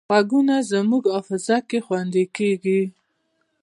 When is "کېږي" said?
2.37-2.81